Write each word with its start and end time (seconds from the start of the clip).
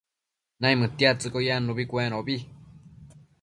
naimëdtiadtsëcquio 0.61 1.45
yannubi 1.49 1.83
cuenobi 1.91 2.35